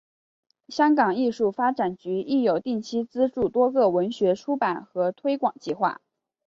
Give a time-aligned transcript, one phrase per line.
[0.69, 6.01] 香港艺术发展局亦有定期资助多个文学出版和推广计划。